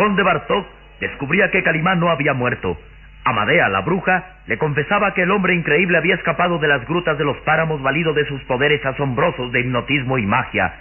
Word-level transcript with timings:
Conde 0.00 0.22
Bartok 0.22 0.66
descubría 0.98 1.50
que 1.50 1.62
Calimán 1.62 2.00
no 2.00 2.08
había 2.08 2.32
muerto. 2.32 2.74
Amadea, 3.22 3.68
la 3.68 3.82
bruja, 3.82 4.38
le 4.46 4.56
confesaba 4.56 5.12
que 5.12 5.24
el 5.24 5.30
hombre 5.30 5.54
increíble 5.54 5.98
había 5.98 6.14
escapado 6.14 6.58
de 6.58 6.68
las 6.68 6.86
grutas 6.88 7.18
de 7.18 7.24
los 7.24 7.36
páramos 7.40 7.82
valido 7.82 8.14
de 8.14 8.24
sus 8.24 8.42
poderes 8.44 8.82
asombrosos 8.86 9.52
de 9.52 9.60
hipnotismo 9.60 10.16
y 10.16 10.24
magia. 10.24 10.72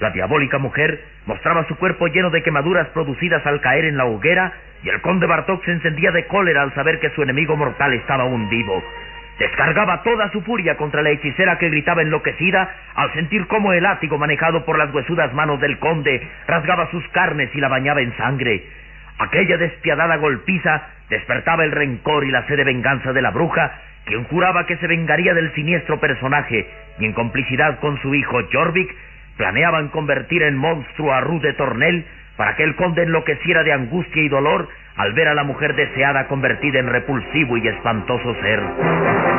La 0.00 0.12
diabólica 0.12 0.56
mujer 0.56 0.98
mostraba 1.26 1.68
su 1.68 1.76
cuerpo 1.76 2.06
lleno 2.06 2.30
de 2.30 2.42
quemaduras 2.42 2.88
producidas 2.88 3.44
al 3.44 3.60
caer 3.60 3.84
en 3.84 3.98
la 3.98 4.06
hoguera 4.06 4.54
y 4.82 4.88
el 4.88 5.02
conde 5.02 5.26
Bartok 5.26 5.62
se 5.66 5.72
encendía 5.72 6.10
de 6.10 6.26
cólera 6.26 6.62
al 6.62 6.72
saber 6.72 7.00
que 7.00 7.10
su 7.10 7.22
enemigo 7.22 7.56
mortal 7.56 7.92
estaba 7.92 8.22
aún 8.22 8.48
vivo. 8.48 8.82
Descargaba 9.38 10.02
toda 10.02 10.30
su 10.30 10.42
furia 10.42 10.76
contra 10.76 11.02
la 11.02 11.10
hechicera 11.10 11.58
que 11.58 11.68
gritaba 11.68 12.02
enloquecida 12.02 12.72
al 12.94 13.12
sentir 13.14 13.46
cómo 13.48 13.72
el 13.72 13.82
látigo 13.82 14.16
manejado 14.16 14.64
por 14.64 14.78
las 14.78 14.94
huesudas 14.94 15.32
manos 15.34 15.60
del 15.60 15.78
conde 15.78 16.22
rasgaba 16.46 16.90
sus 16.90 17.06
carnes 17.08 17.50
y 17.54 17.60
la 17.60 17.68
bañaba 17.68 18.00
en 18.00 18.16
sangre. 18.16 18.64
Aquella 19.18 19.56
despiadada 19.56 20.16
golpiza 20.16 20.82
despertaba 21.08 21.64
el 21.64 21.72
rencor 21.72 22.24
y 22.24 22.30
la 22.30 22.46
sed 22.46 22.56
de 22.56 22.64
venganza 22.64 23.12
de 23.12 23.22
la 23.22 23.30
bruja, 23.30 23.72
quien 24.04 24.24
juraba 24.24 24.66
que 24.66 24.76
se 24.76 24.86
vengaría 24.86 25.34
del 25.34 25.52
siniestro 25.54 25.98
personaje 25.98 26.68
y 26.98 27.04
en 27.04 27.12
complicidad 27.12 27.80
con 27.80 28.00
su 28.02 28.14
hijo 28.14 28.40
Jorvik 28.52 28.94
planeaban 29.36 29.88
convertir 29.88 30.42
en 30.42 30.56
monstruo 30.56 31.12
a 31.12 31.20
Ruth 31.20 31.42
de 31.42 31.54
Tornel 31.54 32.04
para 32.36 32.56
que 32.56 32.64
el 32.64 32.76
conde 32.76 33.02
enloqueciera 33.02 33.62
de 33.62 33.72
angustia 33.72 34.22
y 34.22 34.28
dolor 34.28 34.68
al 34.96 35.12
ver 35.12 35.28
a 35.28 35.34
la 35.34 35.44
mujer 35.44 35.74
deseada 35.74 36.26
convertida 36.28 36.78
en 36.78 36.88
repulsivo 36.88 37.56
y 37.56 37.68
espantoso 37.68 38.34
ser. 38.40 39.33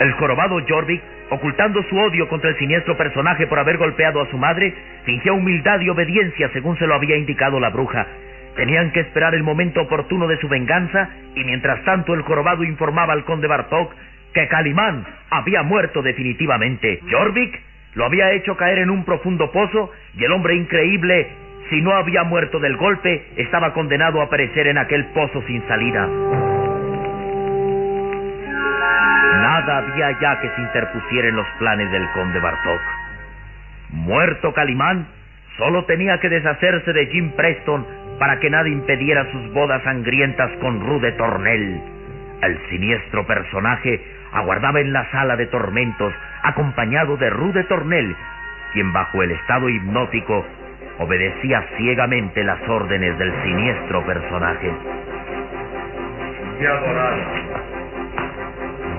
El 0.00 0.12
jorobado 0.12 0.58
Jorvik, 0.66 1.02
ocultando 1.28 1.82
su 1.82 1.98
odio 1.98 2.26
contra 2.26 2.48
el 2.48 2.56
siniestro 2.56 2.96
personaje 2.96 3.46
por 3.46 3.58
haber 3.58 3.76
golpeado 3.76 4.22
a 4.22 4.30
su 4.30 4.38
madre, 4.38 4.74
fingía 5.04 5.34
humildad 5.34 5.78
y 5.80 5.90
obediencia 5.90 6.48
según 6.54 6.78
se 6.78 6.86
lo 6.86 6.94
había 6.94 7.18
indicado 7.18 7.60
la 7.60 7.68
bruja. 7.68 8.06
Tenían 8.56 8.92
que 8.92 9.00
esperar 9.00 9.34
el 9.34 9.42
momento 9.42 9.82
oportuno 9.82 10.26
de 10.26 10.38
su 10.38 10.48
venganza 10.48 11.10
y 11.34 11.44
mientras 11.44 11.84
tanto 11.84 12.14
el 12.14 12.22
jorobado 12.22 12.64
informaba 12.64 13.12
al 13.12 13.26
conde 13.26 13.46
Bartok 13.46 13.92
que 14.32 14.48
Calimán 14.48 15.04
había 15.28 15.62
muerto 15.62 16.00
definitivamente. 16.00 17.00
Jorvik 17.10 17.60
lo 17.94 18.06
había 18.06 18.32
hecho 18.32 18.56
caer 18.56 18.78
en 18.78 18.88
un 18.88 19.04
profundo 19.04 19.52
pozo 19.52 19.92
y 20.16 20.24
el 20.24 20.32
hombre 20.32 20.56
increíble, 20.56 21.28
si 21.68 21.82
no 21.82 21.92
había 21.92 22.22
muerto 22.24 22.58
del 22.58 22.78
golpe, 22.78 23.26
estaba 23.36 23.74
condenado 23.74 24.22
a 24.22 24.30
perecer 24.30 24.66
en 24.66 24.78
aquel 24.78 25.04
pozo 25.12 25.42
sin 25.46 25.62
salida. 25.68 26.08
Nada 29.60 29.76
había 29.76 30.18
ya 30.20 30.40
que 30.40 30.48
se 30.48 30.60
interpusiera 30.62 31.28
en 31.28 31.36
los 31.36 31.46
planes 31.58 31.90
del 31.92 32.08
conde 32.12 32.40
Bartok. 32.40 32.80
Muerto 33.90 34.54
Calimán, 34.54 35.06
solo 35.58 35.84
tenía 35.84 36.18
que 36.18 36.30
deshacerse 36.30 36.94
de 36.94 37.06
Jim 37.08 37.32
Preston 37.32 37.86
para 38.18 38.40
que 38.40 38.48
nada 38.48 38.70
impediera 38.70 39.30
sus 39.30 39.52
bodas 39.52 39.82
sangrientas 39.82 40.50
con 40.62 40.80
Rude 40.80 41.12
Tornel. 41.12 41.78
El 42.40 42.58
siniestro 42.70 43.26
personaje 43.26 44.02
aguardaba 44.32 44.80
en 44.80 44.94
la 44.94 45.10
sala 45.10 45.36
de 45.36 45.44
tormentos, 45.48 46.14
acompañado 46.42 47.18
de 47.18 47.28
Rude 47.28 47.64
Tornel, 47.64 48.16
quien 48.72 48.94
bajo 48.94 49.22
el 49.22 49.32
estado 49.32 49.68
hipnótico 49.68 50.46
obedecía 51.00 51.66
ciegamente 51.76 52.42
las 52.44 52.66
órdenes 52.66 53.18
del 53.18 53.30
siniestro 53.42 54.06
personaje. 54.06 54.72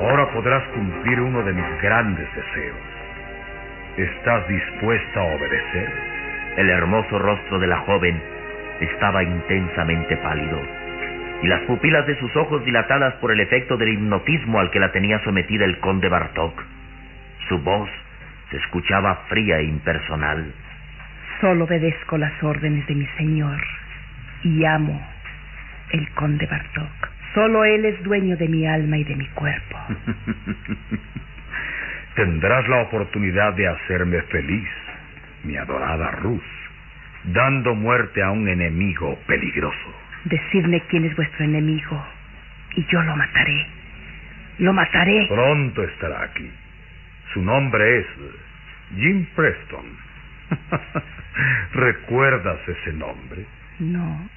Ahora 0.01 0.28
podrás 0.31 0.63
cumplir 0.69 1.19
uno 1.19 1.44
de 1.44 1.53
mis 1.53 1.81
grandes 1.81 2.28
deseos. 2.35 2.78
¿Estás 3.97 4.47
dispuesta 4.47 5.19
a 5.19 5.35
obedecer? 5.35 5.91
El 6.57 6.69
hermoso 6.69 7.19
rostro 7.19 7.59
de 7.59 7.67
la 7.67 7.78
joven 7.79 8.22
estaba 8.79 9.23
intensamente 9.23 10.17
pálido, 10.17 10.59
y 11.44 11.47
las 11.47 11.61
pupilas 11.61 12.06
de 12.07 12.17
sus 12.19 12.35
ojos 12.35 12.66
dilatadas 12.66 13.13
por 13.16 13.31
el 13.31 13.40
efecto 13.40 13.78
del 13.78 13.90
hipnotismo 13.90 14.59
al 14.59 14.72
que 14.72 14.79
la 14.79 14.91
tenía 14.91 15.19
sometida 15.23 15.66
el 15.66 15.79
conde 15.79 16.09
Bartok. 16.09 16.61
Su 17.47 17.59
voz 17.59 17.90
se 18.50 18.57
escuchaba 18.57 19.16
fría 19.29 19.59
e 19.59 19.63
impersonal. 19.63 20.51
Solo 21.40 21.66
obedezco 21.66 22.17
las 22.17 22.41
órdenes 22.44 22.85
de 22.88 22.95
mi 22.95 23.06
señor 23.17 23.59
y 24.44 24.66
amo 24.66 25.00
el 25.91 26.09
conde 26.11 26.47
Bartok. 26.47 27.10
Solo 27.33 27.63
él 27.63 27.85
es 27.85 28.01
dueño 28.03 28.35
de 28.35 28.47
mi 28.47 28.67
alma 28.67 28.97
y 28.97 29.03
de 29.03 29.15
mi 29.15 29.27
cuerpo. 29.27 29.77
Tendrás 32.15 32.67
la 32.67 32.81
oportunidad 32.81 33.53
de 33.53 33.67
hacerme 33.67 34.21
feliz, 34.23 34.67
mi 35.43 35.55
adorada 35.55 36.11
Ruth, 36.11 36.41
dando 37.23 37.73
muerte 37.73 38.22
a 38.22 38.31
un 38.31 38.49
enemigo 38.49 39.17
peligroso. 39.28 39.95
Decidme 40.25 40.81
quién 40.89 41.05
es 41.05 41.16
vuestro 41.16 41.45
enemigo 41.45 42.05
y 42.75 42.85
yo 42.91 43.01
lo 43.01 43.16
mataré. 43.16 43.66
Lo 44.59 44.73
mataré. 44.73 45.25
Pronto 45.27 45.84
estará 45.84 46.23
aquí. 46.23 46.51
Su 47.34 47.41
nombre 47.41 47.99
es 47.99 48.05
Jim 48.97 49.25
Preston. 49.35 49.85
¿Recuerdas 51.73 52.59
ese 52.67 52.93
nombre? 52.93 53.45
No. 53.79 54.29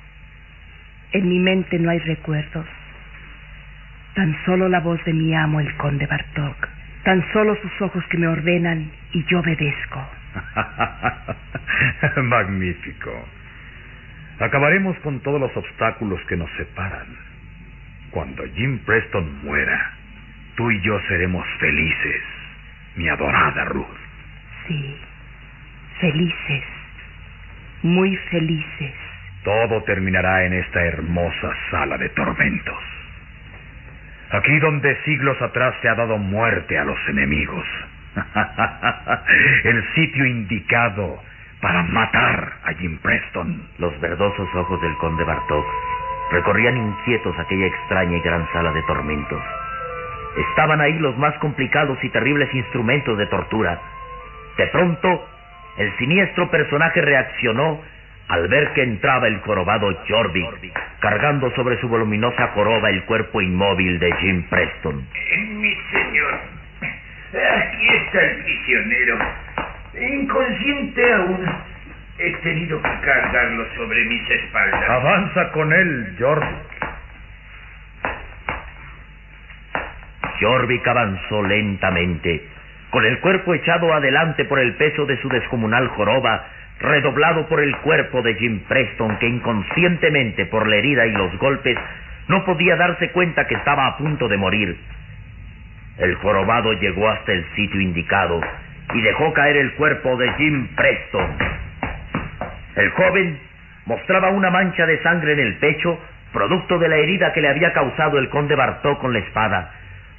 En 1.12 1.28
mi 1.28 1.40
mente 1.40 1.78
no 1.78 1.90
hay 1.90 1.98
recuerdos. 1.98 2.66
Tan 4.14 4.36
solo 4.44 4.68
la 4.68 4.80
voz 4.80 5.02
de 5.04 5.12
mi 5.12 5.34
amo, 5.34 5.60
el 5.60 5.74
conde 5.76 6.06
Bartok. 6.06 6.68
Tan 7.02 7.24
solo 7.32 7.56
sus 7.56 7.82
ojos 7.82 8.04
que 8.08 8.16
me 8.18 8.28
ordenan 8.28 8.90
y 9.12 9.24
yo 9.24 9.40
obedezco. 9.40 10.08
Magnífico. 12.22 13.28
Acabaremos 14.40 14.96
con 15.00 15.20
todos 15.20 15.40
los 15.40 15.56
obstáculos 15.56 16.20
que 16.28 16.36
nos 16.36 16.50
separan. 16.56 17.06
Cuando 18.10 18.44
Jim 18.54 18.78
Preston 18.86 19.44
muera, 19.44 19.92
tú 20.56 20.70
y 20.70 20.80
yo 20.82 20.98
seremos 21.08 21.46
felices, 21.58 22.22
mi 22.96 23.08
adorada 23.08 23.64
Ruth. 23.66 23.86
Sí. 24.66 24.96
Felices. 26.00 26.64
Muy 27.82 28.16
felices. 28.30 28.94
todo 29.44 29.82
terminará 29.82 30.46
en 30.46 30.54
esta 30.54 30.80
hermosa 30.86 31.52
sala 31.70 31.98
de 31.98 32.08
tormentos. 32.10 32.93
Aquí 34.34 34.58
donde 34.58 34.96
siglos 35.04 35.40
atrás 35.40 35.76
se 35.80 35.88
ha 35.88 35.94
dado 35.94 36.18
muerte 36.18 36.76
a 36.76 36.84
los 36.84 36.98
enemigos. 37.08 37.64
El 39.64 39.94
sitio 39.94 40.26
indicado 40.26 41.22
para 41.60 41.84
matar 41.84 42.54
a 42.64 42.72
Jim 42.74 42.98
Preston. 42.98 43.62
Los 43.78 43.98
verdosos 44.00 44.52
ojos 44.56 44.82
del 44.82 44.96
conde 44.96 45.22
Bartok 45.22 45.64
recorrían 46.32 46.76
inquietos 46.76 47.38
aquella 47.38 47.66
extraña 47.66 48.16
y 48.16 48.20
gran 48.22 48.44
sala 48.52 48.72
de 48.72 48.82
tormentos. 48.82 49.40
Estaban 50.50 50.80
ahí 50.80 50.98
los 50.98 51.16
más 51.16 51.38
complicados 51.38 52.02
y 52.02 52.08
terribles 52.08 52.52
instrumentos 52.56 53.16
de 53.16 53.26
tortura. 53.26 53.80
De 54.58 54.66
pronto, 54.66 55.28
el 55.76 55.96
siniestro 55.96 56.50
personaje 56.50 57.00
reaccionó 57.02 57.80
al 58.28 58.48
ver 58.48 58.72
que 58.72 58.82
entraba 58.82 59.28
el 59.28 59.40
jorobado 59.40 59.96
Jorvik, 60.08 60.72
cargando 61.00 61.50
sobre 61.54 61.78
su 61.80 61.88
voluminosa 61.88 62.48
joroba 62.48 62.90
el 62.90 63.04
cuerpo 63.04 63.40
inmóvil 63.40 63.98
de 63.98 64.12
Jim 64.16 64.42
Preston. 64.48 65.06
Mi 65.36 65.74
señor, 65.92 66.34
aquí 67.32 67.88
está 67.88 68.20
el 68.22 68.42
prisionero. 68.42 69.18
Inconsciente 70.00 71.12
aún. 71.12 71.74
He 72.16 72.30
tenido 72.42 72.80
que 72.80 73.00
cargarlo 73.00 73.66
sobre 73.76 74.04
mis 74.04 74.30
espaldas. 74.30 74.88
Avanza 74.88 75.50
con 75.50 75.72
él, 75.72 76.16
Jorvik. 76.18 76.74
Jorvik 80.40 80.86
avanzó 80.86 81.42
lentamente, 81.42 82.46
con 82.90 83.04
el 83.04 83.18
cuerpo 83.20 83.54
echado 83.54 83.92
adelante 83.92 84.44
por 84.44 84.58
el 84.60 84.74
peso 84.74 85.06
de 85.06 85.20
su 85.22 85.28
descomunal 85.28 85.88
joroba, 85.88 86.46
redoblado 86.80 87.46
por 87.48 87.60
el 87.60 87.76
cuerpo 87.78 88.22
de 88.22 88.34
Jim 88.34 88.60
Preston, 88.68 89.18
que 89.18 89.28
inconscientemente 89.28 90.46
por 90.46 90.68
la 90.68 90.76
herida 90.76 91.06
y 91.06 91.12
los 91.12 91.36
golpes 91.38 91.78
no 92.28 92.44
podía 92.44 92.76
darse 92.76 93.10
cuenta 93.10 93.46
que 93.46 93.54
estaba 93.54 93.86
a 93.86 93.96
punto 93.96 94.28
de 94.28 94.36
morir. 94.36 94.76
El 95.98 96.14
jorobado 96.16 96.72
llegó 96.74 97.08
hasta 97.08 97.32
el 97.32 97.44
sitio 97.54 97.80
indicado 97.80 98.40
y 98.94 99.00
dejó 99.00 99.32
caer 99.32 99.56
el 99.56 99.72
cuerpo 99.74 100.16
de 100.16 100.32
Jim 100.34 100.68
Preston. 100.74 101.36
El 102.76 102.90
joven 102.90 103.38
mostraba 103.86 104.30
una 104.30 104.50
mancha 104.50 104.86
de 104.86 105.00
sangre 105.02 105.34
en 105.34 105.40
el 105.40 105.56
pecho, 105.56 105.98
producto 106.32 106.78
de 106.78 106.88
la 106.88 106.96
herida 106.96 107.32
que 107.32 107.40
le 107.40 107.48
había 107.48 107.72
causado 107.72 108.18
el 108.18 108.28
conde 108.28 108.56
Bartó 108.56 108.98
con 108.98 109.12
la 109.12 109.20
espada. 109.20 109.72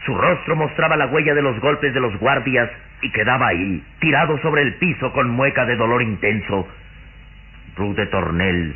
Su 0.06 0.13
rostro 0.16 0.56
mostraba 0.56 0.96
la 0.98 1.07
huella 1.07 1.34
de 1.34 1.42
los 1.42 1.60
golpes 1.60 1.92
de 1.94 2.00
los 2.00 2.16
guardias 2.19 2.69
y 3.02 3.12
quedaba 3.12 3.48
ahí, 3.48 3.84
tirado 4.00 4.38
sobre 4.40 4.62
el 4.62 4.75
piso 4.75 5.12
con 5.13 5.30
mueca 5.30 5.66
de 5.66 5.75
dolor 5.75 6.04
intenso. 6.04 6.68
Ruth 7.75 7.96
de 7.96 8.06
Tornel 8.06 8.75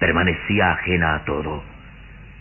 permanecía 0.00 0.72
ajena 0.72 1.14
a 1.14 1.24
todo. 1.24 1.62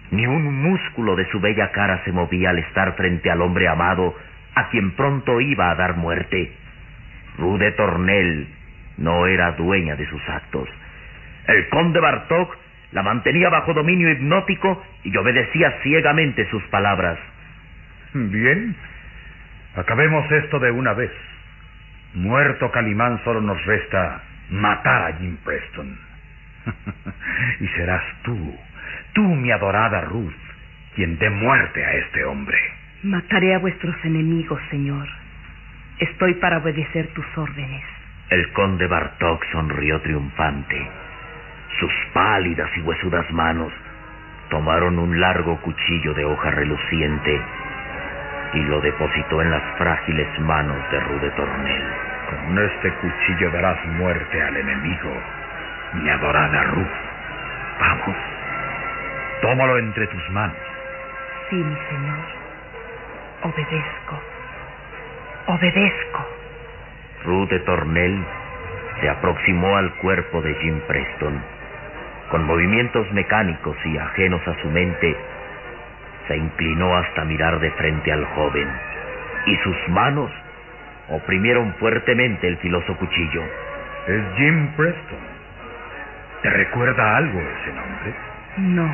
Ni 0.09 0.25
un 0.25 0.63
músculo 0.63 1.15
de 1.15 1.29
su 1.29 1.39
bella 1.39 1.71
cara 1.71 2.03
se 2.03 2.11
movía 2.11 2.49
al 2.49 2.57
estar 2.57 2.95
frente 2.95 3.29
al 3.29 3.41
hombre 3.41 3.67
amado 3.67 4.15
a 4.55 4.69
quien 4.69 4.91
pronto 4.95 5.39
iba 5.39 5.69
a 5.69 5.75
dar 5.75 5.95
muerte. 5.95 6.51
Ruth 7.37 7.59
de 7.59 7.71
Tornel 7.73 8.47
no 8.97 9.27
era 9.27 9.51
dueña 9.51 9.95
de 9.95 10.07
sus 10.07 10.27
actos. 10.27 10.67
El 11.47 11.69
conde 11.69 11.99
Bartok 11.99 12.57
la 12.91 13.03
mantenía 13.03 13.49
bajo 13.49 13.73
dominio 13.75 14.09
hipnótico 14.09 14.83
y 15.03 15.15
obedecía 15.15 15.77
ciegamente 15.83 16.49
sus 16.49 16.63
palabras. 16.63 17.19
Bien, 18.13 18.75
acabemos 19.75 20.31
esto 20.31 20.59
de 20.59 20.71
una 20.71 20.93
vez. 20.93 21.11
Muerto 22.15 22.71
Calimán 22.71 23.23
solo 23.23 23.39
nos 23.39 23.63
resta 23.65 24.23
matar 24.49 25.11
a 25.11 25.17
Jim 25.17 25.37
Preston. 25.45 25.95
y 27.59 27.67
serás 27.67 28.03
tú, 28.23 28.57
tú 29.13 29.21
mi 29.21 29.51
adorada 29.51 30.01
Ruth, 30.01 30.33
quien 30.95 31.19
dé 31.19 31.29
muerte 31.29 31.85
a 31.85 31.93
este 31.93 32.25
hombre. 32.25 32.57
Mataré 33.03 33.53
a 33.53 33.59
vuestros 33.59 33.95
enemigos, 34.03 34.59
señor. 34.71 35.07
Estoy 35.99 36.33
para 36.35 36.57
obedecer 36.57 37.13
tus 37.13 37.25
órdenes. 37.37 37.83
El 38.31 38.51
conde 38.53 38.87
Bartok 38.87 39.45
sonrió 39.51 40.01
triunfante. 40.01 40.87
Sus 41.79 41.93
pálidas 42.13 42.69
y 42.75 42.81
huesudas 42.81 43.29
manos 43.31 43.71
tomaron 44.49 44.97
un 44.97 45.19
largo 45.19 45.61
cuchillo 45.61 46.15
de 46.15 46.25
hoja 46.25 46.49
reluciente 46.49 47.39
y 48.53 48.61
lo 48.63 48.81
depositó 48.81 49.41
en 49.41 49.51
las 49.51 49.63
frágiles 49.77 50.27
manos 50.39 50.77
de 50.91 50.99
Rude 50.99 51.29
Tornel. 51.31 51.83
Con 52.29 52.59
este 52.59 52.91
cuchillo 52.93 53.51
darás 53.51 53.83
muerte 53.85 54.41
al 54.41 54.57
enemigo, 54.57 55.11
mi 55.93 56.09
adorada 56.09 56.63
Ruth. 56.63 56.87
Vamos, 57.79 58.15
tómalo 59.41 59.77
entre 59.77 60.07
tus 60.07 60.29
manos. 60.31 60.57
Sí, 61.49 61.55
mi 61.55 61.75
señor. 61.75 62.17
Obedezco. 63.43 64.21
Obedezco. 65.47 66.27
Ruth 67.25 67.49
de 67.49 67.59
Tornel 67.59 68.23
se 68.99 69.09
aproximó 69.09 69.77
al 69.77 69.93
cuerpo 69.95 70.41
de 70.41 70.53
Jim 70.55 70.79
Preston. 70.87 71.41
Con 72.29 72.43
movimientos 72.45 73.11
mecánicos 73.11 73.75
y 73.85 73.97
ajenos 73.97 74.47
a 74.47 74.55
su 74.61 74.69
mente, 74.69 75.15
se 76.29 76.37
inclinó 76.37 76.95
hasta 76.95 77.25
mirar 77.25 77.59
de 77.59 77.71
frente 77.71 78.11
al 78.13 78.23
joven 78.23 78.69
y 79.47 79.55
sus 79.57 79.75
manos 79.89 80.31
oprimieron 81.09 81.73
fuertemente 81.79 82.47
el 82.47 82.57
filoso 82.57 82.95
cuchillo. 82.97 83.43
Es 84.07 84.21
Jim 84.37 84.67
Preston. 84.77 85.19
¿Te 86.43 86.49
recuerda 86.51 87.17
algo 87.17 87.39
ese 87.41 87.73
nombre? 87.73 88.13
No. 88.57 88.89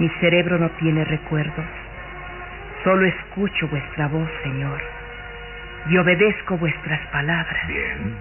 Mi 0.00 0.08
cerebro 0.20 0.58
no 0.58 0.68
tiene 0.72 1.04
recuerdos. 1.04 1.66
Solo 2.82 3.06
escucho 3.06 3.68
vuestra 3.68 4.08
voz, 4.08 4.28
Señor, 4.42 4.80
y 5.90 5.96
obedezco 5.96 6.56
vuestras 6.58 7.00
palabras. 7.08 7.68
Bien. 7.68 8.16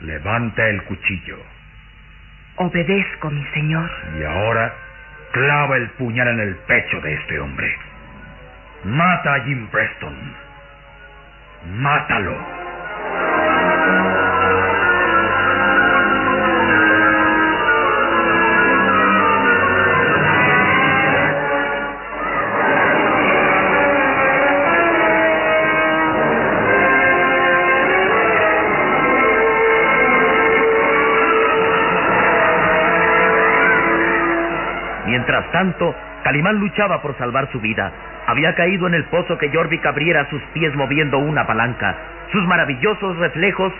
Levanta 0.00 0.68
el 0.68 0.82
cuchillo. 0.82 1.38
Obedezco, 2.56 3.30
mi 3.30 3.44
Señor. 3.54 3.90
Y 4.18 4.24
ahora 4.24 4.74
clava 5.32 5.76
el 5.76 5.90
puñal 5.92 6.28
en 6.28 6.40
el 6.40 6.54
pecho 6.66 7.00
de 7.00 7.14
este 7.14 7.40
hombre. 7.40 7.76
Mata 8.84 9.34
a 9.34 9.40
Jim 9.40 9.66
Preston. 9.68 10.14
Mátalo. 11.76 12.61
Tanto, 35.52 35.94
Calimán 36.24 36.56
luchaba 36.56 37.02
por 37.02 37.16
salvar 37.18 37.50
su 37.52 37.60
vida. 37.60 37.92
Había 38.26 38.54
caído 38.54 38.86
en 38.86 38.94
el 38.94 39.04
pozo 39.04 39.38
que 39.38 39.50
Jorvik 39.50 39.84
abriera 39.84 40.28
sus 40.30 40.42
pies 40.54 40.74
moviendo 40.74 41.18
una 41.18 41.46
palanca. 41.46 41.96
Sus 42.30 42.44
maravillosos 42.46 43.16
reflejos, 43.18 43.72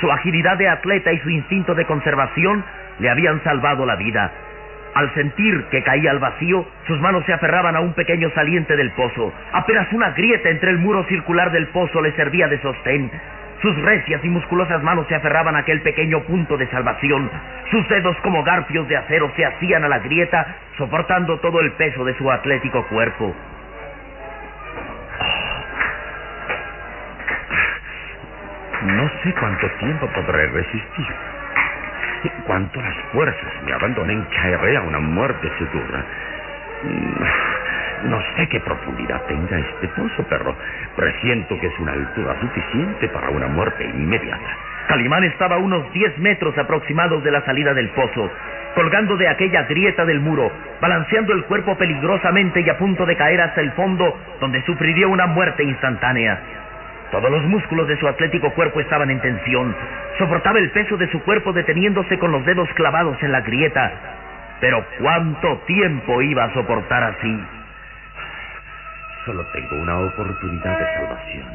su 0.00 0.10
agilidad 0.10 0.56
de 0.56 0.68
atleta 0.68 1.12
y 1.12 1.18
su 1.20 1.30
instinto 1.30 1.74
de 1.74 1.84
conservación 1.84 2.64
le 2.98 3.10
habían 3.10 3.42
salvado 3.44 3.86
la 3.86 3.96
vida. 3.96 4.30
Al 4.94 5.12
sentir 5.14 5.64
que 5.70 5.82
caía 5.82 6.10
al 6.10 6.18
vacío, 6.18 6.66
sus 6.86 7.00
manos 7.00 7.24
se 7.24 7.32
aferraban 7.32 7.76
a 7.76 7.80
un 7.80 7.94
pequeño 7.94 8.30
saliente 8.34 8.76
del 8.76 8.90
pozo. 8.90 9.32
Apenas 9.52 9.90
una 9.92 10.10
grieta 10.10 10.50
entre 10.50 10.70
el 10.70 10.78
muro 10.78 11.04
circular 11.04 11.50
del 11.50 11.68
pozo 11.68 12.02
le 12.02 12.12
servía 12.12 12.48
de 12.48 12.60
sostén. 12.60 13.10
Sus 13.62 13.80
recias 13.80 14.24
y 14.24 14.28
musculosas 14.28 14.82
manos 14.82 15.06
se 15.06 15.14
aferraban 15.14 15.54
a 15.54 15.60
aquel 15.60 15.80
pequeño 15.82 16.24
punto 16.24 16.56
de 16.56 16.66
salvación. 16.66 17.30
Sus 17.70 17.88
dedos 17.88 18.16
como 18.22 18.42
garfios 18.42 18.88
de 18.88 18.96
acero 18.96 19.30
se 19.36 19.46
hacían 19.46 19.84
a 19.84 19.88
la 19.88 20.00
grieta, 20.00 20.44
soportando 20.76 21.38
todo 21.38 21.60
el 21.60 21.70
peso 21.72 22.04
de 22.04 22.12
su 22.18 22.28
atlético 22.28 22.84
cuerpo. 22.88 23.32
No 28.82 29.08
sé 29.22 29.32
cuánto 29.34 29.70
tiempo 29.78 30.08
podré 30.08 30.48
resistir. 30.48 31.06
Cuanto 32.46 32.80
las 32.80 32.96
fuerzas 33.12 33.62
me 33.64 33.72
abandonen, 33.72 34.26
caeré 34.34 34.76
a 34.76 34.82
una 34.82 34.98
muerte 34.98 35.48
segura. 35.58 36.04
No 38.04 38.20
sé 38.36 38.48
qué 38.48 38.58
profundidad 38.60 39.22
tenga 39.26 39.58
este 39.58 39.88
pozo, 39.88 40.24
pero 40.28 40.56
presiento 40.96 41.58
que 41.60 41.68
es 41.68 41.78
una 41.78 41.92
altura 41.92 42.34
suficiente 42.40 43.08
para 43.08 43.30
una 43.30 43.46
muerte 43.46 43.84
inmediata. 43.84 44.56
Calimán 44.88 45.24
estaba 45.24 45.56
a 45.56 45.58
unos 45.58 45.90
10 45.92 46.18
metros 46.18 46.56
aproximados 46.58 47.22
de 47.22 47.30
la 47.30 47.42
salida 47.42 47.72
del 47.74 47.88
pozo, 47.90 48.28
colgando 48.74 49.16
de 49.16 49.28
aquella 49.28 49.62
grieta 49.64 50.04
del 50.04 50.20
muro, 50.20 50.50
balanceando 50.80 51.32
el 51.32 51.44
cuerpo 51.44 51.76
peligrosamente 51.76 52.60
y 52.60 52.68
a 52.68 52.78
punto 52.78 53.06
de 53.06 53.16
caer 53.16 53.40
hasta 53.40 53.60
el 53.60 53.70
fondo, 53.72 54.18
donde 54.40 54.62
sufriría 54.62 55.06
una 55.06 55.26
muerte 55.26 55.62
instantánea. 55.62 56.40
Todos 57.12 57.30
los 57.30 57.44
músculos 57.44 57.86
de 57.86 57.98
su 57.98 58.08
atlético 58.08 58.50
cuerpo 58.52 58.80
estaban 58.80 59.10
en 59.10 59.20
tensión. 59.20 59.76
Soportaba 60.18 60.58
el 60.58 60.70
peso 60.70 60.96
de 60.96 61.10
su 61.10 61.22
cuerpo 61.22 61.52
deteniéndose 61.52 62.18
con 62.18 62.32
los 62.32 62.44
dedos 62.44 62.68
clavados 62.74 63.22
en 63.22 63.32
la 63.32 63.42
grieta. 63.42 63.92
Pero 64.60 64.84
¿cuánto 64.98 65.58
tiempo 65.66 66.22
iba 66.22 66.44
a 66.44 66.54
soportar 66.54 67.02
así? 67.02 67.61
Solo 69.24 69.44
tengo 69.52 69.76
una 69.76 70.00
oportunidad 70.00 70.78
de 70.78 70.84
salvación. 70.94 71.46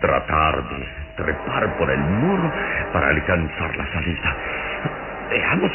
Tratar 0.00 0.62
de 0.68 0.86
trepar 1.16 1.78
por 1.78 1.90
el 1.90 1.98
muro 1.98 2.52
para 2.92 3.08
alcanzar 3.08 3.76
la 3.76 3.92
salida. 3.92 4.36
Veamos. 5.30 5.72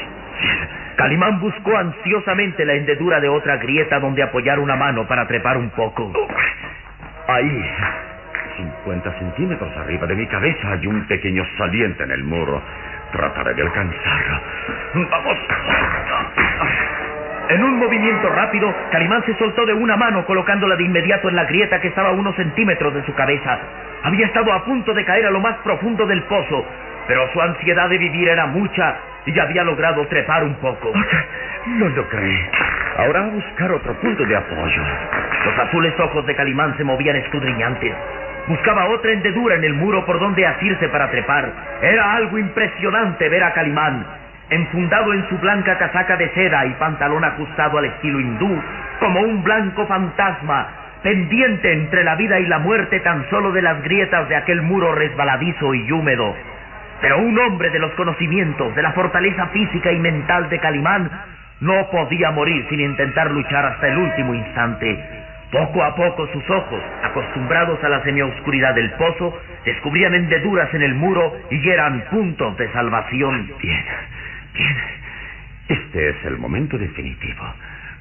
Calimán 0.96 1.40
buscó 1.40 1.76
ansiosamente 1.76 2.66
la 2.66 2.74
hendedura 2.74 3.20
de 3.20 3.30
otra 3.30 3.58
grieta 3.58 4.00
donde 4.00 4.22
apoyar 4.22 4.60
una 4.60 4.76
mano 4.76 5.08
para 5.08 5.28
trepar 5.28 5.58
un 5.58 5.72
poco. 5.72 6.12
Ahí, 7.28 7.66
50 8.58 9.20
centímetros 9.20 9.76
arriba 9.78 10.06
de 10.06 10.16
mi 10.16 10.28
cabeza, 10.28 10.74
hay 10.74 10.86
un 10.86 11.08
pequeño 11.08 11.44
saliente 11.58 12.04
en 12.04 12.12
el 12.12 12.24
muro. 12.24 12.62
Trataré 13.12 13.56
de 13.56 13.62
alcanzarlo. 13.64 14.42
¡Vamos! 15.10 15.38
En 17.50 17.62
un 17.62 17.78
movimiento 17.78 18.30
rápido, 18.30 18.74
Calimán 18.92 19.24
se 19.26 19.36
soltó 19.36 19.66
de 19.66 19.74
una 19.74 19.98
mano 19.98 20.26
colocándola 20.26 20.76
de 20.76 20.84
inmediato 20.84 21.28
en 21.28 21.36
la 21.36 21.44
grieta 21.44 21.82
que 21.82 21.90
estaba 21.90 22.10
a 22.10 22.14
unos 22.14 22.36
centímetros 22.36 22.94
de 22.94 23.04
su 23.06 23.14
cabeza. 23.14 23.60
Había 24.04 24.28
estado 24.28 24.54
a 24.54 24.64
punto 24.64 24.94
de 24.94 25.04
caer 25.04 25.26
a 25.26 25.32
lo 25.32 25.42
más 25.42 25.58
profundo 25.58 26.06
del 26.06 26.24
pozo, 26.24 26.66
pero 27.08 27.32
su 27.34 27.42
ansiedad 27.42 27.90
de 27.90 27.98
vivir 27.98 28.30
era 28.30 28.46
mucha 28.48 28.96
y 29.26 29.34
ya 29.34 29.44
había 29.44 29.64
logrado 29.64 30.08
trepar 30.08 30.44
un 30.44 30.56
poco. 30.56 30.94
Lo 31.78 31.90
logré. 31.90 32.50
Ahora 32.98 33.22
a 33.22 33.30
buscar 33.30 33.72
otro 33.72 33.94
punto 33.96 34.26
de 34.26 34.36
apoyo. 34.36 34.82
Los 35.46 35.60
azules 35.60 36.00
ojos 36.00 36.26
de 36.26 36.36
Calimán 36.36 36.78
se 36.78 36.84
movían 36.84 37.18
escudriñantes. 37.18 37.94
Buscaba 38.48 38.86
otra 38.88 39.12
hendedura 39.12 39.56
en 39.56 39.64
el 39.64 39.74
muro 39.74 40.06
por 40.06 40.20
donde 40.20 40.46
asirse 40.46 40.88
para 40.90 41.10
trepar. 41.10 41.52
Era 41.82 42.14
algo 42.14 42.38
impresionante 42.38 43.30
ver 43.30 43.44
a 43.44 43.54
Calimán, 43.54 44.06
enfundado 44.50 45.14
en 45.14 45.28
su 45.30 45.38
blanca 45.38 45.78
casaca 45.78 46.18
de 46.18 46.30
seda 46.30 46.66
y 46.66 46.74
pantalón 46.76 47.24
ajustado 47.24 47.78
al 47.78 47.86
estilo 47.86 48.20
hindú, 48.20 48.62
como 49.00 49.22
un 49.22 49.44
blanco 49.44 49.86
fantasma, 49.88 50.68
pendiente 51.02 51.74
entre 51.74 52.04
la 52.04 52.16
vida 52.16 52.40
y 52.40 52.46
la 52.46 52.60
muerte 52.60 53.00
tan 53.02 53.30
solo 53.30 53.52
de 53.52 53.62
las 53.62 53.82
grietas 53.84 54.28
de 54.30 54.36
aquel 54.36 54.62
muro 54.62 54.94
resbaladizo 54.96 55.74
y 55.74 55.92
húmedo. 55.92 56.36
Pero 57.02 57.20
un 57.20 57.38
hombre 57.38 57.70
de 57.70 57.80
los 57.80 57.92
conocimientos, 57.94 58.74
de 58.76 58.82
la 58.82 58.94
fortaleza 58.94 59.48
física 59.48 59.92
y 59.92 60.00
mental 60.00 60.50
de 60.50 60.60
Calimán, 60.60 61.10
no 61.60 61.90
podía 61.90 62.32
morir 62.32 62.66
sin 62.70 62.80
intentar 62.80 63.32
luchar 63.32 63.66
hasta 63.66 63.88
el 63.88 63.98
último 63.98 64.34
instante. 64.34 64.98
Poco 65.52 65.84
a 65.84 65.96
poco 65.96 66.28
sus 66.28 66.50
ojos, 66.50 66.82
acostumbrados 67.04 67.84
a 67.84 67.90
la 67.90 68.02
semioscuridad 68.04 68.74
del 68.74 68.92
pozo, 68.94 69.38
descubrían 69.66 70.16
hendeduras 70.16 70.74
en 70.74 70.82
el 70.82 70.96
muro 70.96 71.38
y 71.52 71.70
eran 71.70 72.06
puntos 72.10 72.58
de 72.58 72.72
salvación. 72.72 73.52
Bien. 74.54 74.78
Este 75.70 76.10
es 76.10 76.26
el 76.26 76.38
momento 76.38 76.78
definitivo. 76.78 77.44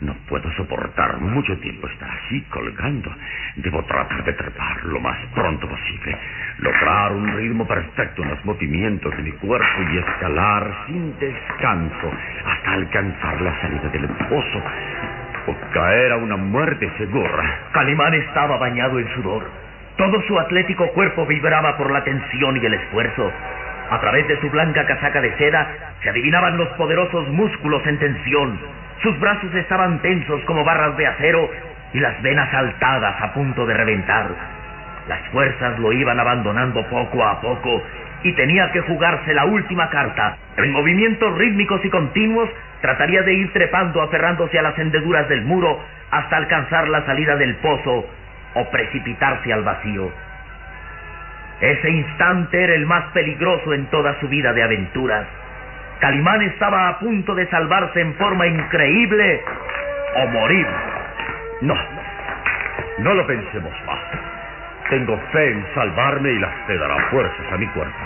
No 0.01 0.15
puedo 0.29 0.51
soportar 0.55 1.19
mucho 1.19 1.57
tiempo 1.59 1.87
estar 1.87 2.11
así 2.11 2.41
colgando. 2.51 3.15
Debo 3.55 3.85
tratar 3.85 4.25
de 4.25 4.33
trepar 4.33 4.85
lo 4.87 4.99
más 4.99 5.17
pronto 5.33 5.69
posible, 5.69 6.19
lograr 6.59 7.13
un 7.13 7.37
ritmo 7.37 7.67
perfecto 7.67 8.23
en 8.23 8.31
los 8.31 8.45
movimientos 8.45 9.17
de 9.17 9.23
mi 9.23 9.31
cuerpo 9.33 9.83
y 9.93 9.99
escalar 9.99 10.75
sin 10.87 11.17
descanso 11.21 12.11
hasta 12.45 12.73
alcanzar 12.73 13.41
la 13.43 13.61
salida 13.61 13.89
del 13.91 14.09
pozo 14.09 14.63
o 15.47 15.57
caer 15.73 16.13
a 16.13 16.17
una 16.17 16.37
muerte 16.37 16.91
segura. 16.99 17.61
Calimán 17.73 18.15
estaba 18.15 18.57
bañado 18.59 18.99
en 18.99 19.09
sudor. 19.15 19.49
Todo 19.97 20.21
su 20.23 20.37
atlético 20.37 20.91
cuerpo 20.95 21.27
vibraba 21.27 21.77
por 21.77 21.93
la 21.93 22.03
tensión 22.03 22.57
y 22.57 22.67
el 22.67 22.75
esfuerzo. 22.75 23.31
A 23.93 24.01
través 24.01 24.27
de 24.27 24.41
su 24.41 24.49
blanca 24.49 24.87
casaca 24.87 25.21
de 25.21 25.37
seda 25.37 25.67
se 26.03 26.09
adivinaban 26.09 26.57
los 26.57 26.69
poderosos 26.79 27.29
músculos 27.29 27.87
en 27.87 27.99
tensión. 27.99 28.59
Sus 29.03 29.21
brazos 29.21 29.55
estaban 29.55 29.99
tensos 30.01 30.43
como 30.45 30.65
barras 30.65 30.97
de 30.97 31.07
acero 31.07 31.51
y 31.93 32.01
las 32.01 32.23
venas 32.23 32.51
saltadas 32.51 33.21
a 33.21 33.35
punto 33.35 33.67
de 33.67 33.75
reventar. 33.75 34.31
Las 35.09 35.21
fuerzas 35.29 35.79
lo 35.79 35.93
iban 35.93 36.19
abandonando 36.19 36.83
poco 36.89 37.23
a 37.23 37.39
poco 37.43 37.83
y 38.23 38.33
tenía 38.33 38.73
que 38.73 38.81
jugarse 38.81 39.35
la 39.35 39.45
última 39.45 39.91
carta. 39.91 40.39
En 40.57 40.73
movimientos 40.73 41.37
rítmicos 41.37 41.85
y 41.85 41.91
continuos 41.91 42.49
trataría 42.81 43.21
de 43.21 43.35
ir 43.35 43.53
trepando 43.53 44.01
aferrándose 44.01 44.59
a 44.59 44.63
las 44.63 44.79
hendeduras 44.79 45.29
del 45.29 45.43
muro 45.43 45.79
hasta 46.11 46.39
alcanzar 46.39 46.89
la 46.89 47.05
salida 47.05 47.37
del 47.37 47.57
pozo 47.57 48.07
o 48.55 48.71
precipitarse 48.71 49.53
al 49.53 49.65
vacío. 49.65 50.11
Ese 51.63 51.89
instante 51.89 52.61
era 52.61 52.75
el 52.75 52.87
más 52.87 53.05
peligroso 53.13 53.73
en 53.73 53.87
toda 53.87 54.19
su 54.19 54.29
vida 54.29 54.53
de 54.53 54.65
aventuras. 54.65 55.25
Calimán 56.01 56.43
estaba 56.43 56.89
a 56.89 56.99
punto 56.99 57.37
de 57.37 57.47
salvarse 57.47 58.01
en 58.01 58.15
forma 58.15 58.49
increíble 58.49 59.41
o 60.17 60.27
morir. 60.27 60.67
No, 61.61 61.77
no 62.99 63.15
lo 63.15 63.25
pensemos 63.29 63.73
más. 63.87 63.99
Tengo 64.91 65.17
fe 65.31 65.53
en 65.53 65.65
salvarme 65.73 66.33
y 66.33 66.39
la 66.41 66.51
fe 66.67 66.77
dará 66.77 66.97
fuerzas 67.11 67.53
a 67.53 67.57
mi 67.57 67.67
cuerpo. 67.69 67.97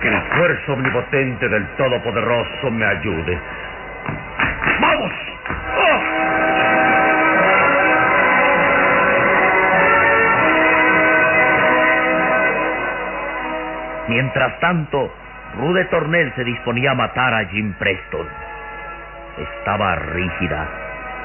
Que 0.00 0.10
la 0.12 0.20
fuerza 0.20 0.72
omnipotente 0.74 1.48
del 1.48 1.66
Todopoderoso 1.76 2.70
me 2.70 2.86
ayude. 2.86 3.36
Mientras 14.14 14.60
tanto, 14.60 15.12
Rude 15.58 15.86
Tornel 15.86 16.32
se 16.36 16.44
disponía 16.44 16.92
a 16.92 16.94
matar 16.94 17.34
a 17.34 17.46
Jim 17.46 17.72
Preston. 17.72 18.28
Estaba 19.38 19.96
rígida, 19.96 20.68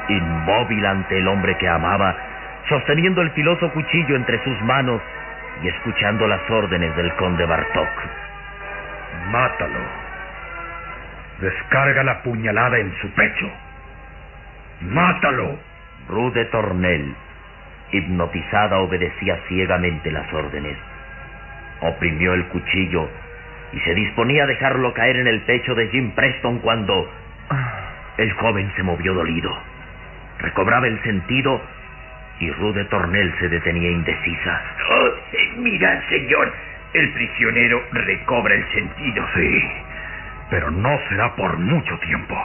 inmóvil 0.07 0.83
ante 0.83 1.19
el 1.19 1.27
hombre 1.27 1.55
que 1.57 1.69
amaba, 1.69 2.15
sosteniendo 2.67 3.21
el 3.21 3.29
filoso 3.29 3.71
cuchillo 3.73 4.15
entre 4.15 4.43
sus 4.43 4.59
manos 4.63 5.03
y 5.61 5.67
escuchando 5.67 6.25
las 6.25 6.41
órdenes 6.49 6.95
del 6.95 7.13
conde 7.13 7.45
Bartok. 7.45 7.89
Mátalo. 9.29 9.81
Descarga 11.41 12.01
la 12.01 12.23
puñalada 12.23 12.79
en 12.79 12.91
su 13.01 13.11
pecho. 13.11 13.51
Mátalo. 14.81 15.59
Rude 16.07 16.45
Tornel, 16.45 17.13
hipnotizada, 17.91 18.79
obedecía 18.79 19.37
ciegamente 19.47 20.09
las 20.11 20.33
órdenes. 20.33 20.88
Oprimió 21.81 22.33
el 22.33 22.45
cuchillo 22.47 23.09
y 23.71 23.79
se 23.79 23.93
disponía 23.93 24.43
a 24.43 24.47
dejarlo 24.47 24.93
caer 24.93 25.17
en 25.17 25.27
el 25.27 25.41
pecho 25.41 25.75
de 25.75 25.87
Jim 25.87 26.11
Preston 26.11 26.59
cuando 26.59 27.09
el 28.17 28.31
joven 28.33 28.71
se 28.75 28.83
movió 28.83 29.13
dolido. 29.13 29.55
Recobraba 30.39 30.87
el 30.87 31.01
sentido 31.03 31.61
y 32.39 32.51
Rude 32.51 32.85
Tornel 32.85 33.33
se 33.39 33.49
detenía 33.49 33.91
indecisa. 33.91 34.61
Oh, 34.89 35.09
mira, 35.57 36.01
señor, 36.09 36.53
el 36.93 37.09
prisionero 37.11 37.83
recobra 37.91 38.55
el 38.55 38.65
sentido. 38.71 39.25
Sí, 39.35 39.63
pero 40.49 40.71
no 40.71 40.99
será 41.09 41.35
por 41.35 41.57
mucho 41.57 41.97
tiempo. 41.99 42.35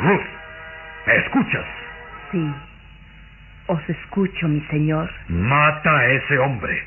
Ruth, 0.00 0.26
¿me 1.06 1.16
escuchas? 1.16 1.64
Sí, 2.30 2.54
os 3.66 3.88
escucho, 3.88 4.48
mi 4.48 4.60
señor. 4.70 5.10
Mata 5.28 5.98
a 5.98 6.06
ese 6.10 6.38
hombre. 6.38 6.84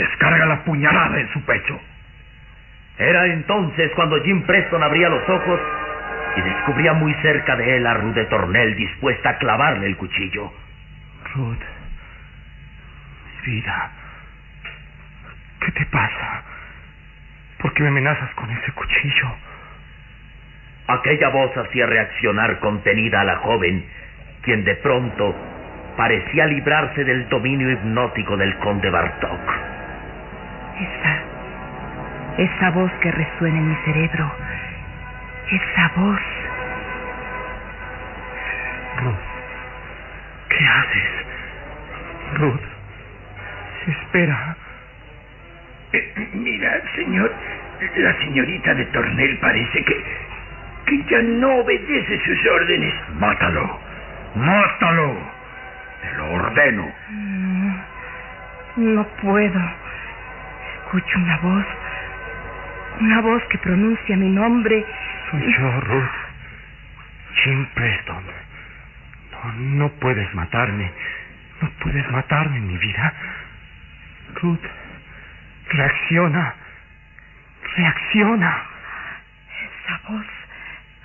Descarga 0.00 0.46
la 0.46 0.64
puñalada 0.64 1.20
en 1.20 1.30
su 1.30 1.44
pecho. 1.44 1.78
Era 2.96 3.26
entonces 3.26 3.92
cuando 3.94 4.18
Jim 4.22 4.40
Preston 4.46 4.82
abría 4.82 5.10
los 5.10 5.28
ojos 5.28 5.60
y 6.36 6.40
descubría 6.40 6.94
muy 6.94 7.12
cerca 7.16 7.54
de 7.54 7.76
él 7.76 7.86
a 7.86 7.92
Rude 7.92 8.24
Tornel 8.24 8.76
dispuesta 8.76 9.28
a 9.28 9.36
clavarle 9.36 9.88
el 9.88 9.98
cuchillo. 9.98 10.50
Ruth, 11.34 11.58
mi 13.44 13.52
vida, 13.52 13.90
¿qué 15.66 15.72
te 15.72 15.84
pasa? 15.84 16.44
¿Por 17.58 17.74
qué 17.74 17.82
me 17.82 17.88
amenazas 17.90 18.30
con 18.36 18.50
ese 18.50 18.72
cuchillo? 18.72 19.34
Aquella 20.86 21.28
voz 21.28 21.54
hacía 21.58 21.84
reaccionar 21.84 22.58
contenida 22.60 23.20
a 23.20 23.24
la 23.24 23.36
joven, 23.36 23.84
quien 24.40 24.64
de 24.64 24.76
pronto 24.76 25.36
parecía 25.94 26.46
librarse 26.46 27.04
del 27.04 27.28
dominio 27.28 27.70
hipnótico 27.70 28.38
del 28.38 28.56
conde 28.60 28.88
Bartok. 28.88 29.79
Esa, 30.80 31.22
esa 32.38 32.70
voz 32.70 32.90
que 33.02 33.10
resuena 33.10 33.58
en 33.58 33.68
mi 33.68 33.76
cerebro, 33.84 34.32
esa 35.50 35.88
voz. 35.94 36.20
Ruth, 39.02 39.14
¿qué 40.48 40.66
haces? 40.66 41.10
Ruth, 42.34 42.60
espera. 43.86 44.56
Eh, 45.92 46.28
mira, 46.32 46.80
señor, 46.94 47.30
la 47.96 48.14
señorita 48.18 48.74
de 48.74 48.84
Tornel 48.86 49.38
parece 49.38 49.84
que, 49.84 50.04
que 50.86 51.02
ya 51.10 51.20
no 51.22 51.56
obedece 51.56 52.20
sus 52.24 52.46
órdenes. 52.46 52.94
Mátalo. 53.18 53.78
Mátalo. 54.34 55.16
Te 56.00 56.16
lo 56.16 56.32
ordeno. 56.32 56.92
No, 57.10 57.84
no 58.76 59.04
puedo. 59.20 59.60
Escucho 60.90 61.18
una 61.20 61.36
voz. 61.36 61.66
Una 62.98 63.20
voz 63.20 63.44
que 63.44 63.58
pronuncia 63.58 64.16
mi 64.16 64.28
nombre. 64.28 64.84
Soy 65.30 65.54
yo, 65.56 65.80
Ruth. 65.82 66.10
Jim 67.44 67.64
Preston. 67.74 68.24
No, 69.30 69.52
no 69.52 69.88
puedes 70.00 70.34
matarme. 70.34 70.90
No 71.62 71.70
puedes 71.78 72.10
matarme, 72.10 72.58
mi 72.58 72.76
vida. 72.76 73.14
Ruth, 74.42 74.66
reacciona. 75.68 76.54
Reacciona. 77.76 78.62
Esa 79.62 80.00
voz. 80.08 80.26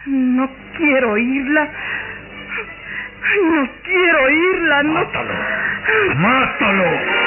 No 0.08 0.50
quiero 0.78 1.12
oírla. 1.12 1.70
No 3.52 3.70
quiero 3.84 4.24
oírla. 4.24 4.82
No... 4.82 4.94
¡Mátalo! 4.94 5.34
¡Mátalo! 6.16 7.25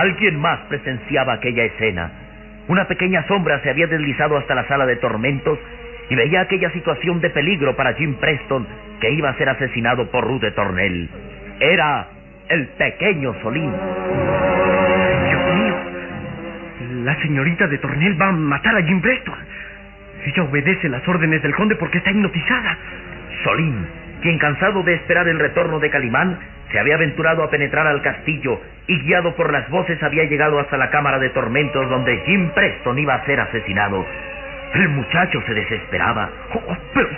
Alguien 0.00 0.40
más 0.40 0.58
presenciaba 0.60 1.34
aquella 1.34 1.62
escena. 1.64 2.10
Una 2.68 2.88
pequeña 2.88 3.22
sombra 3.28 3.60
se 3.60 3.68
había 3.68 3.86
deslizado 3.86 4.38
hasta 4.38 4.54
la 4.54 4.66
sala 4.66 4.86
de 4.86 4.96
tormentos 4.96 5.58
y 6.08 6.14
veía 6.14 6.40
aquella 6.40 6.70
situación 6.70 7.20
de 7.20 7.28
peligro 7.28 7.76
para 7.76 7.92
Jim 7.92 8.14
Preston, 8.14 8.66
que 8.98 9.10
iba 9.10 9.28
a 9.28 9.36
ser 9.36 9.50
asesinado 9.50 10.10
por 10.10 10.24
Ruth 10.24 10.40
de 10.40 10.52
Tornell. 10.52 11.06
Era 11.60 12.06
el 12.48 12.68
pequeño 12.68 13.34
Solín. 13.42 13.70
Dios 15.28 15.54
mío. 15.54 15.76
La 17.04 17.20
señorita 17.20 17.66
de 17.66 17.76
Tornel 17.76 18.18
va 18.18 18.28
a 18.28 18.32
matar 18.32 18.76
a 18.76 18.82
Jim 18.82 19.02
Preston. 19.02 19.34
Ella 20.24 20.42
obedece 20.44 20.88
las 20.88 21.06
órdenes 21.06 21.42
del 21.42 21.54
conde 21.54 21.76
porque 21.76 21.98
está 21.98 22.10
hipnotizada. 22.10 22.78
Solín, 23.44 23.86
quien 24.22 24.38
cansado 24.38 24.82
de 24.82 24.94
esperar 24.94 25.28
el 25.28 25.38
retorno 25.38 25.78
de 25.78 25.90
Calimán, 25.90 26.38
se 26.70 26.78
había 26.78 26.94
aventurado 26.94 27.42
a 27.42 27.50
penetrar 27.50 27.86
al 27.86 28.02
castillo 28.02 28.60
y 28.86 29.00
guiado 29.00 29.34
por 29.34 29.52
las 29.52 29.68
voces 29.70 30.02
había 30.02 30.24
llegado 30.24 30.58
hasta 30.58 30.76
la 30.76 30.90
cámara 30.90 31.18
de 31.18 31.30
tormentos 31.30 31.88
donde 31.88 32.18
Jim 32.26 32.50
Preston 32.50 32.98
iba 32.98 33.14
a 33.14 33.24
ser 33.24 33.40
asesinado. 33.40 34.06
El 34.74 34.88
muchacho 34.90 35.42
se 35.46 35.54
desesperaba. 35.54 36.30
Oh, 36.54 36.62
oh, 36.68 36.76
pero, 36.94 37.08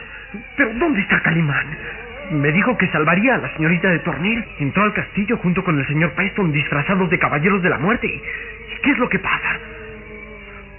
pero, 0.56 0.70
¿dónde 0.74 1.00
está 1.00 1.20
Calimán? 1.20 1.66
Me 2.30 2.50
dijo 2.50 2.76
que 2.78 2.88
salvaría 2.88 3.34
a 3.34 3.38
la 3.38 3.54
señorita 3.56 3.90
de 3.90 3.98
Tornel. 3.98 4.44
Entró 4.58 4.84
al 4.84 4.94
castillo 4.94 5.36
junto 5.36 5.62
con 5.62 5.78
el 5.78 5.86
señor 5.86 6.12
Preston 6.12 6.50
disfrazados 6.50 7.10
de 7.10 7.18
caballeros 7.18 7.62
de 7.62 7.68
la 7.68 7.78
muerte. 7.78 8.06
¿Y 8.06 8.80
qué 8.82 8.90
es 8.90 8.98
lo 8.98 9.08
que 9.08 9.18
pasa? 9.18 9.58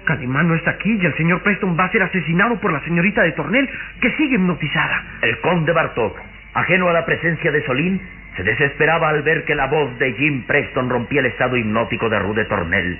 Calimán 0.06 0.48
no 0.48 0.56
está 0.56 0.72
aquí 0.72 0.98
y 1.00 1.06
el 1.06 1.15
señor 1.15 1.42
Preston 1.44 1.77
va 1.80 1.86
a 1.86 1.92
ser 1.92 2.01
asesinado 2.03 2.60
por 2.60 2.74
la 2.74 2.82
señorita 2.82 3.22
de 3.22 3.34
Tornel, 3.34 3.70
que 4.01 4.12
sigue 4.12 4.36
hipnotizada. 4.36 5.03
El 5.22 5.39
conde 5.39 5.72
Bartok, 5.72 6.18
ajeno 6.56 6.89
a 6.89 6.94
la 6.94 7.06
presencia 7.06 7.51
de 7.51 7.63
Solín, 7.65 8.01
se 8.35 8.43
desesperaba 8.43 9.09
al 9.09 9.21
ver 9.21 9.45
que 9.45 9.55
la 9.55 9.67
voz 9.67 9.97
de 9.99 10.13
Jim 10.13 10.43
Preston 10.47 10.89
rompía 10.89 11.19
el 11.19 11.27
estado 11.27 11.55
hipnótico 11.55 12.09
de 12.09 12.19
Rude 12.19 12.45
Tornell. 12.45 12.99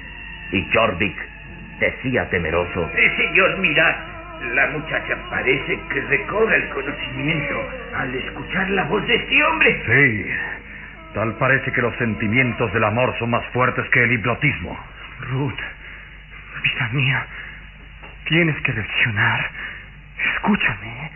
Y 0.52 0.68
Jorvik 0.72 1.16
decía 1.80 2.30
temeroso. 2.30 2.90
Eh, 2.96 3.12
señor, 3.18 3.58
mirad. 3.60 3.96
La 4.56 4.68
muchacha 4.68 5.18
parece 5.30 5.80
que 5.90 6.02
recobra 6.02 6.56
el 6.56 6.70
conocimiento 6.70 7.70
al 7.96 8.14
escuchar 8.14 8.70
la 8.72 8.84
voz 8.84 9.08
de 9.08 9.16
este 9.16 9.44
hombre. 9.44 9.82
Sí, 9.86 10.32
tal 11.14 11.34
parece 11.38 11.72
que 11.72 11.82
los 11.82 11.96
sentimientos 11.96 12.72
del 12.74 12.84
amor 12.84 13.16
son 13.20 13.30
más 13.30 13.46
fuertes 13.54 13.90
que 13.90 14.04
el 14.04 14.12
hipnotismo. 14.12 14.78
Ruth, 15.32 15.60
vida 16.62 16.90
mía, 16.92 17.26
tienes 18.26 18.60
que 18.64 18.74
reaccionar. 18.74 19.50
Escúchame. 20.36 21.12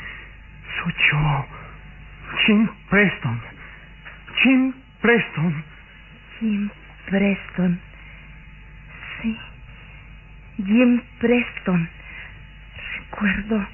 Soy 0.81 0.95
yo, 1.11 1.45
Jim 2.45 2.69
Preston. 2.89 3.56
Jim 4.43 4.73
Preston. 5.01 5.63
Jim 6.39 6.69
Preston. 7.09 7.79
Sí. 9.21 9.37
Jim 10.57 11.01
Preston. 11.19 11.89
Recuerdo. 12.99 13.67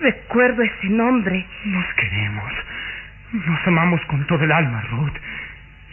Recuerdo 0.00 0.62
ese 0.62 0.88
nombre. 0.88 1.46
Nos 1.64 1.94
queremos. 1.94 2.52
Nos 3.32 3.66
amamos 3.66 4.00
con 4.06 4.26
todo 4.26 4.44
el 4.44 4.52
alma, 4.52 4.82
Ruth. 4.90 5.16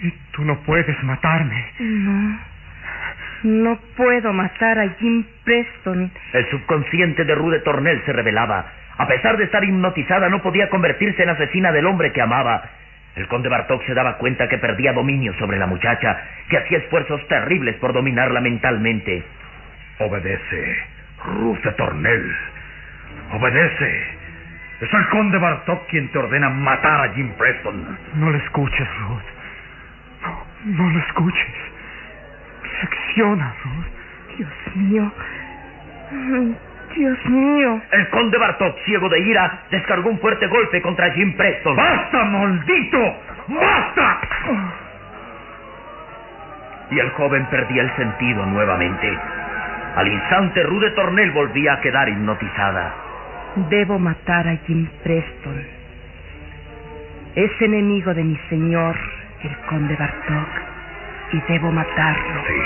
Y 0.03 0.12
tú 0.31 0.43
no 0.45 0.59
puedes 0.59 1.03
matarme. 1.03 1.65
No. 1.79 2.39
No 3.43 3.79
puedo 3.97 4.33
matar 4.33 4.79
a 4.79 4.89
Jim 4.99 5.25
Preston. 5.43 6.12
El 6.33 6.49
subconsciente 6.49 7.25
de 7.25 7.36
Rude 7.36 7.59
Tornell 7.59 8.01
se 8.05 8.13
revelaba. 8.13 8.65
A 8.97 9.07
pesar 9.07 9.38
de 9.38 9.45
estar 9.45 9.63
hipnotizada, 9.63 10.29
no 10.29 10.41
podía 10.41 10.69
convertirse 10.69 11.23
en 11.23 11.29
asesina 11.29 11.71
del 11.71 11.88
hombre 11.88 12.12
que 12.12 12.21
amaba. 12.21 12.63
El 13.15 13.28
conde 13.28 13.49
Bartok 13.49 13.86
se 13.86 13.93
daba 13.93 14.17
cuenta 14.17 14.47
que 14.47 14.58
perdía 14.58 14.93
dominio 14.93 15.34
sobre 15.38 15.58
la 15.58 15.67
muchacha, 15.67 16.17
que 16.49 16.58
hacía 16.58 16.80
esfuerzos 16.80 17.26
terribles 17.28 17.76
por 17.76 17.93
dominarla 17.93 18.41
mentalmente. 18.41 19.23
Obedece, 19.99 20.78
Ruth 21.26 21.62
de 21.63 21.71
Tornell. 21.73 22.36
Obedece. 23.32 24.04
Es 24.82 24.93
el 24.93 25.10
conde 25.10 25.38
Bartok 25.38 25.88
quien 25.88 26.10
te 26.10 26.17
ordena 26.17 26.49
matar 26.49 27.02
a 27.02 27.13
Jim 27.13 27.32
Preston. 27.38 27.97
No 28.15 28.32
lo 28.32 28.38
escuches, 28.38 28.88
Ruth. 29.02 29.21
No, 30.23 30.84
no 30.84 30.89
lo 30.89 30.99
escuches. 30.99 31.56
Reacciona, 32.82 33.54
Ruth. 33.63 34.38
Dios 34.38 34.76
mío. 34.76 35.12
Dios 36.95 37.25
mío. 37.25 37.82
El 37.91 38.10
conde 38.10 38.38
Bartok, 38.38 38.77
ciego 38.86 39.10
de 39.10 39.19
ira, 39.19 39.60
descargó 39.71 40.10
un 40.10 40.19
fuerte 40.19 40.47
golpe 40.47 40.82
contra 40.82 41.12
Jim 41.12 41.36
Preston. 41.36 41.75
¡Basta, 41.75 42.23
maldito! 42.25 43.15
¡Basta! 43.47 44.19
Y 46.91 46.99
el 46.99 47.10
joven 47.12 47.45
perdía 47.47 47.84
el 47.84 47.95
sentido 47.95 48.45
nuevamente. 48.45 49.17
Al 49.95 50.08
instante, 50.08 50.63
Rude 50.63 50.91
Tornell 50.91 51.32
volvía 51.32 51.73
a 51.73 51.82
quedar 51.82 52.10
hipnotizada. 52.10 52.93
Debo 53.69 53.99
matar 53.99 54.47
a 54.47 54.56
Jim 54.65 54.88
Preston. 55.03 55.63
Es 57.36 57.51
enemigo 57.62 58.13
de 58.13 58.23
mi 58.23 58.38
señor, 58.49 58.95
el 59.43 59.56
conde 59.67 59.95
Bartok, 59.95 60.47
y 61.32 61.41
debo 61.51 61.71
matarlo. 61.71 62.43
Sí, 62.47 62.62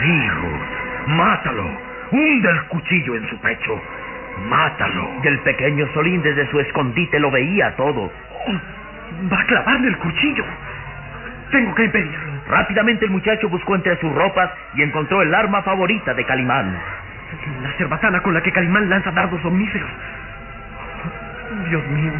sí, 0.00 0.28
Ruth. 0.30 1.08
Mátalo. 1.08 1.91
Hunde 2.12 2.50
el 2.50 2.62
cuchillo 2.64 3.16
en 3.16 3.28
su 3.28 3.38
pecho. 3.40 3.80
Mátalo. 4.48 5.08
Y 5.24 5.28
el 5.28 5.38
pequeño 5.40 5.86
Solín 5.94 6.22
desde 6.22 6.46
su 6.50 6.60
escondite 6.60 7.18
lo 7.18 7.30
veía 7.30 7.74
todo. 7.76 8.12
Va 9.32 9.40
a 9.40 9.46
clavarle 9.46 9.88
el 9.88 9.96
cuchillo. 9.96 10.44
Tengo 11.50 11.74
que 11.74 11.84
impedirlo. 11.84 12.32
Rápidamente 12.48 13.06
el 13.06 13.10
muchacho 13.10 13.48
buscó 13.48 13.74
entre 13.74 13.96
sus 13.98 14.12
ropas 14.12 14.50
y 14.74 14.82
encontró 14.82 15.22
el 15.22 15.34
arma 15.34 15.62
favorita 15.62 16.12
de 16.12 16.24
Calimán. 16.24 16.76
La 17.62 17.72
cerbatana 17.78 18.20
con 18.20 18.34
la 18.34 18.42
que 18.42 18.52
Calimán 18.52 18.90
lanza 18.90 19.10
dardos 19.10 19.42
omníferos. 19.44 19.90
Dios 21.68 21.86
mío, 21.88 22.12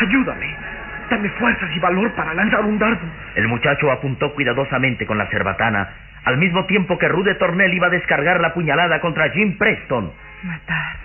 ayúdame. 0.00 0.56
Dame 1.10 1.28
fuerzas 1.30 1.70
y 1.74 1.78
valor 1.78 2.10
para 2.12 2.34
lanzar 2.34 2.64
un 2.64 2.78
dardo. 2.78 3.06
El 3.34 3.46
muchacho 3.48 3.90
apuntó 3.92 4.32
cuidadosamente 4.32 5.06
con 5.06 5.18
la 5.18 5.26
cerbatana, 5.26 5.88
al 6.24 6.38
mismo 6.38 6.64
tiempo 6.66 6.98
que 6.98 7.08
Rude 7.08 7.34
Tornell 7.34 7.74
iba 7.74 7.88
a 7.88 7.90
descargar 7.90 8.40
la 8.40 8.54
puñalada 8.54 9.00
contra 9.00 9.30
Jim 9.30 9.56
Preston. 9.58 10.12
Matar. 10.42 10.96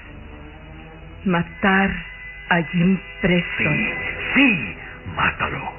Matar 1.25 1.89
a 2.49 2.61
Jim 2.63 2.99
Preston. 3.21 3.77
Sí, 3.77 3.93
sí, 4.33 4.75
mátalo. 5.15 5.73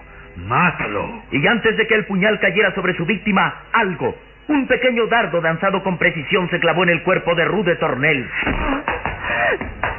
Mátalo. 0.47 1.23
Y 1.33 1.47
antes 1.47 1.77
de 1.77 1.87
que 1.87 1.95
el 1.95 2.07
puñal 2.07 2.39
cayera 2.41 2.75
sobre 2.75 2.95
su 2.95 3.05
víctima, 3.07 3.63
algo, 3.73 4.17
un 4.49 4.67
pequeño 4.67 5.07
dardo 5.07 5.41
danzado 5.41 5.83
con 5.83 5.99
precisión 5.99 6.49
se 6.51 6.59
clavó 6.59 6.83
en 6.85 6.91
el 6.91 7.03
cuerpo 7.03 7.35
de 7.35 7.45
Rude 7.45 7.77
Tornell. 7.77 8.29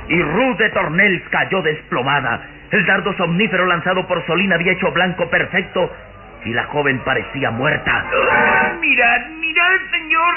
Y 0.08 0.22
Rude 0.22 0.70
Tornell 0.70 1.24
cayó 1.30 1.62
desplomada. 1.62 2.42
El 2.72 2.86
dardo 2.86 3.14
somnífero 3.14 3.66
lanzado 3.66 4.08
por 4.08 4.26
Solín 4.26 4.54
había 4.54 4.74
hecho 4.74 4.92
blanco 4.92 5.30
perfecto 5.30 5.92
y 6.46 6.54
la 6.54 6.64
joven 6.66 7.00
parecía 7.00 7.52
muerta. 7.52 8.06
Mirad, 8.80 9.28
mirad, 9.40 9.80
señor. 9.92 10.36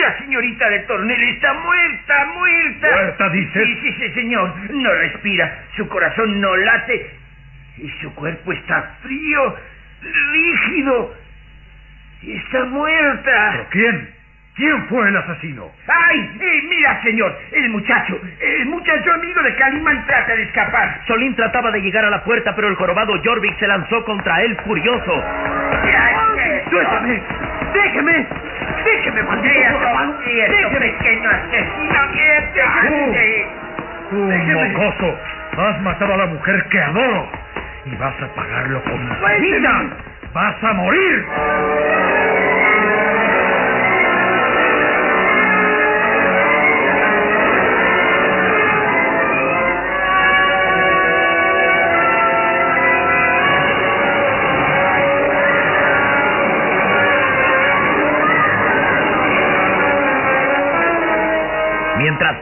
La 0.00 0.18
señorita 0.18 0.68
de 0.68 0.80
Tornel 0.80 1.22
está 1.22 1.52
muerta, 1.54 2.24
muerta. 2.34 2.88
¿Muerta, 2.90 3.28
dices? 3.30 3.64
Sí, 3.64 3.80
sí, 3.82 3.92
sí, 3.98 4.10
señor. 4.14 4.54
No 4.70 4.92
respira, 4.94 5.64
su 5.76 5.88
corazón 5.88 6.40
no 6.40 6.56
late 6.56 7.10
y 7.78 7.88
su 8.00 8.14
cuerpo 8.14 8.52
está 8.52 8.82
frío, 9.02 9.56
rígido. 10.32 11.14
Está 12.22 12.64
muerta. 12.66 13.50
¿Pero 13.52 13.66
quién? 13.70 14.21
¿Quién 14.54 14.86
fue 14.88 15.08
el 15.08 15.16
asesino? 15.16 15.70
¡Ay! 15.88 16.30
Eh, 16.38 16.62
mira, 16.68 17.02
señor, 17.02 17.34
el 17.52 17.70
muchacho, 17.70 18.20
el 18.38 18.66
muchacho 18.66 19.12
amigo 19.14 19.42
de 19.42 19.54
Calimán 19.56 20.04
trata 20.06 20.36
de 20.36 20.42
escapar. 20.42 21.00
Solín 21.06 21.34
trataba 21.34 21.70
de 21.70 21.80
llegar 21.80 22.04
a 22.04 22.10
la 22.10 22.22
puerta, 22.22 22.54
pero 22.54 22.68
el 22.68 22.74
jorobado 22.74 23.14
Jorvik 23.24 23.58
se 23.58 23.66
lanzó 23.66 24.04
contra 24.04 24.42
él 24.42 24.54
furioso. 24.62 25.24
¡Suéltame! 26.68 27.22
¡Déjeme! 27.72 28.26
¡Déjeme, 28.84 29.22
maldito! 29.22 29.52
¡Déjeme! 30.26 30.92
pequeño 30.92 31.30
asesino! 31.30 32.00
¡Déjame! 32.54 33.46
Tú, 34.10 34.16
mocoso, 34.16 35.18
has 35.56 35.80
matado 35.80 36.12
a 36.12 36.16
la 36.18 36.26
mujer 36.26 36.62
que 36.70 36.78
adoro 36.78 37.28
y 37.86 37.96
vas 37.96 38.14
a 38.20 38.26
pagarlo 38.34 38.82
con 38.84 39.08
tu 39.08 39.40
vida. 39.40 39.82
¡Vas 40.34 40.62
a 40.62 40.72
morir! 40.74 41.26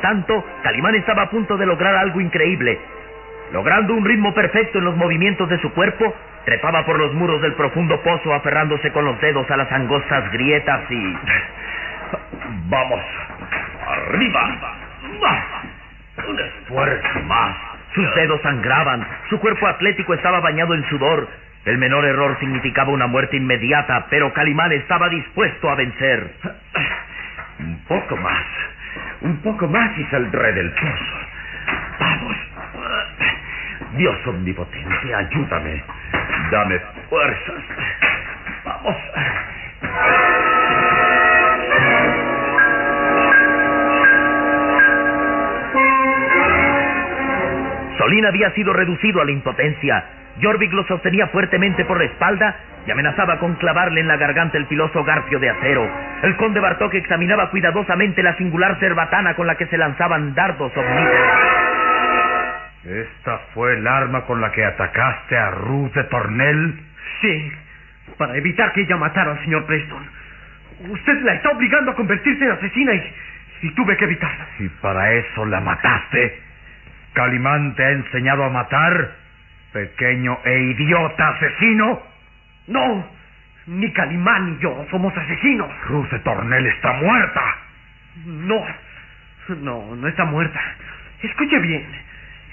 Tanto, 0.01 0.45
Calimán 0.63 0.95
estaba 0.95 1.23
a 1.23 1.31
punto 1.31 1.57
de 1.57 1.67
lograr 1.67 1.95
algo 1.97 2.21
increíble. 2.21 2.79
Logrando 3.53 3.95
un 3.95 4.05
ritmo 4.05 4.33
perfecto 4.33 4.79
en 4.79 4.85
los 4.85 4.97
movimientos 4.97 5.49
de 5.49 5.59
su 5.61 5.73
cuerpo, 5.73 6.15
trepaba 6.45 6.85
por 6.85 6.99
los 6.99 7.13
muros 7.15 7.41
del 7.43 7.55
profundo 7.55 8.01
pozo 8.03 8.33
aferrándose 8.33 8.93
con 8.93 9.05
los 9.05 9.21
dedos 9.21 9.51
a 9.51 9.57
las 9.57 9.71
angostas 9.73 10.31
grietas 10.33 10.81
y... 10.91 11.17
Vamos. 12.69 13.01
Arriba. 13.89 14.57
Un 16.29 16.39
esfuerzo 16.39 17.21
más. 17.27 17.57
Sus 17.95 18.15
dedos 18.15 18.41
sangraban, 18.43 19.05
su 19.29 19.41
cuerpo 19.41 19.67
atlético 19.67 20.15
estaba 20.15 20.41
bañado 20.41 20.75
en 20.75 20.89
sudor. 20.89 21.29
El 21.65 21.77
menor 21.77 22.05
error 22.05 22.39
significaba 22.39 22.91
una 22.91 23.07
muerte 23.07 23.37
inmediata, 23.37 24.07
pero 24.09 24.33
Calimán 24.33 24.73
estaba 24.73 25.09
dispuesto 25.09 25.69
a 25.69 25.75
vencer. 25.75 26.31
Un 27.59 27.85
poco 27.87 28.17
más. 28.17 28.45
Un 29.22 29.37
poco 29.42 29.68
más 29.68 29.96
y 29.98 30.04
saldré 30.04 30.52
del 30.52 30.70
pozo. 30.70 31.14
Vamos. 31.98 32.37
Dios 33.96 34.26
omnipotente, 34.26 35.14
ayúdame. 35.14 35.83
Dame 36.50 36.80
fuerzas. 37.09 37.62
Vamos. 38.64 38.96
Solín 47.98 48.24
había 48.24 48.50
sido 48.52 48.72
reducido 48.72 49.20
a 49.20 49.24
la 49.26 49.33
impotencia. 49.33 50.04
Jorvik 50.40 50.72
lo 50.72 50.85
sostenía 50.85 51.26
fuertemente 51.26 51.85
por 51.85 51.98
la 51.98 52.04
espalda 52.04 52.56
y 52.90 52.92
amenazaba 52.92 53.38
con 53.38 53.55
clavarle 53.55 54.00
en 54.00 54.09
la 54.09 54.16
garganta 54.16 54.59
el 54.59 54.66
filoso 54.66 55.05
garfio 55.05 55.38
de 55.38 55.48
acero. 55.48 55.88
El 56.24 56.35
conde 56.35 56.59
Bartok 56.59 56.92
examinaba 56.94 57.48
cuidadosamente 57.50 58.20
la 58.20 58.35
singular 58.35 58.81
cerbatana 58.81 59.35
con 59.37 59.46
la 59.46 59.55
que 59.55 59.66
se 59.66 59.79
lanzaban 59.79 60.35
dardos 60.35 60.76
omnívoros. 60.76 61.38
¿Esta 62.85 63.38
fue 63.55 63.74
el 63.74 63.87
arma 63.87 64.22
con 64.22 64.40
la 64.40 64.50
que 64.50 64.64
atacaste 64.64 65.38
a 65.38 65.53
Ruth 65.53 65.92
de 65.92 66.03
Tornel? 66.05 66.81
Sí, 67.20 67.53
para 68.18 68.37
evitar 68.37 68.72
que 68.72 68.81
ella 68.81 68.96
matara 68.96 69.33
al 69.33 69.44
señor 69.44 69.66
Preston. 69.66 70.05
Usted 70.88 71.22
la 71.22 71.35
está 71.35 71.50
obligando 71.50 71.92
a 71.92 71.94
convertirse 71.94 72.44
en 72.44 72.50
asesina 72.50 72.92
y, 72.94 73.14
y 73.62 73.70
tuve 73.76 73.96
que 73.96 74.07
evitarlo. 74.07 74.44
¿Y 74.59 74.68
para 74.81 75.12
eso 75.12 75.46
la 75.46 75.61
mataste? 75.61 76.40
¿Calimán 77.12 77.72
te 77.76 77.85
ha 77.85 77.90
enseñado 77.90 78.42
a 78.42 78.50
matar? 78.50 79.12
Pequeño 79.72 80.40
e 80.44 80.59
idiota 80.59 81.29
asesino. 81.29 82.10
No, 82.68 83.07
ni 83.66 83.92
Calimán 83.92 84.53
ni 84.53 84.59
yo 84.59 84.87
somos 84.90 85.16
asesinos. 85.16 85.70
De 86.11 86.18
Tornel 86.20 86.66
está 86.66 86.92
muerta. 86.94 87.57
No, 88.27 88.66
no, 89.61 89.96
no 89.96 90.09
está 90.09 90.25
muerta. 90.25 90.61
Escuche 91.23 91.59
bien. 91.59 91.87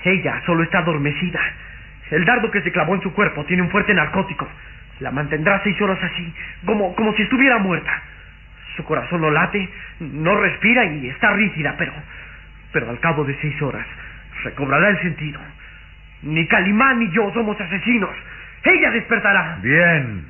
Ella 0.04 0.42
solo 0.46 0.64
está 0.64 0.80
adormecida. 0.80 1.40
El 2.12 2.24
dardo 2.26 2.50
que 2.52 2.62
se 2.62 2.72
clavó 2.72 2.96
en 2.96 3.02
su 3.02 3.14
cuerpo 3.14 3.44
tiene 3.46 3.64
un 3.64 3.70
fuerte 3.70 3.94
narcótico. 3.94 4.48
La 5.00 5.12
mantendrá 5.12 5.62
seis 5.64 5.80
horas 5.82 6.00
así, 6.02 6.34
como, 6.66 6.96
como 6.96 7.14
si 7.14 7.24
estuviera 7.24 7.60
muerta. 7.60 8.02
Su 8.76 8.84
corazón 8.84 9.22
no 9.22 9.32
late, 9.32 9.70
no 10.00 10.36
respira 10.36 10.86
y 10.86 11.10
está 11.10 11.34
rígida, 11.34 11.76
pero, 11.78 11.94
pero 12.72 12.90
al 12.90 13.00
cabo 13.00 13.24
de 13.24 13.36
seis 13.42 13.62
horas 13.62 13.86
recobrará 14.44 14.90
el 14.90 15.02
sentido. 15.02 15.40
Ni 16.24 16.48
Calimán 16.48 17.00
ni 17.00 17.12
yo 17.12 17.32
somos 17.34 17.60
asesinos. 17.60 18.16
Ella 18.68 18.92
despertará. 18.92 19.60
Bien. 19.62 20.26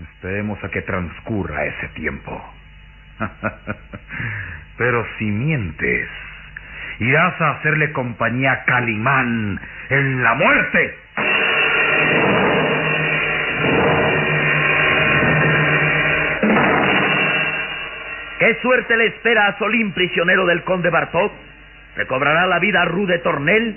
Esperemos 0.00 0.62
a 0.62 0.68
que 0.68 0.82
transcurra 0.82 1.64
ese 1.64 1.88
tiempo. 1.88 2.42
Pero 4.76 5.06
si 5.18 5.24
mientes, 5.24 6.08
irás 6.98 7.40
a 7.40 7.50
hacerle 7.52 7.92
compañía 7.92 8.52
a 8.52 8.64
Calimán 8.64 9.60
en 9.88 10.22
la 10.22 10.34
muerte. 10.34 10.98
¿Qué 18.40 18.58
suerte 18.60 18.96
le 18.96 19.06
espera 19.06 19.46
a 19.46 19.58
Solín, 19.58 19.92
prisionero 19.92 20.44
del 20.46 20.64
conde 20.64 20.90
Bartok? 20.90 21.32
¿Recobrará 21.96 22.46
la 22.46 22.58
vida 22.58 22.82
a 22.82 22.86
Rude 22.86 23.20
Tornel? 23.20 23.76